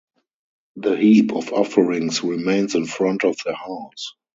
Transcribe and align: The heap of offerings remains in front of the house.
The 0.77 0.95
heap 0.95 1.31
of 1.31 1.53
offerings 1.53 2.23
remains 2.23 2.73
in 2.73 2.87
front 2.87 3.23
of 3.23 3.35
the 3.45 3.53
house. 3.53 4.15